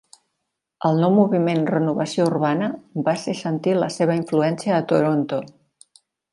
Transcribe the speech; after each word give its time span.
El 0.87 0.95
nou 1.03 1.11
moviment 1.17 1.61
"renovació 1.73 2.25
urbana" 2.31 2.71
va 3.09 3.15
ser 3.27 3.37
sentir 3.43 3.77
la 3.83 3.93
seva 3.99 4.19
influència 4.25 4.77
a 4.81 4.85
Toronto. 4.95 5.43